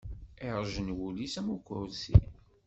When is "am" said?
1.39-1.47